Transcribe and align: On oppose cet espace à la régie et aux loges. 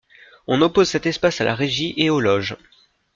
On 0.47 0.63
oppose 0.63 0.89
cet 0.89 1.05
espace 1.05 1.41
à 1.41 1.43
la 1.43 1.53
régie 1.53 1.93
et 1.95 2.09
aux 2.09 2.21
loges. 2.21 2.57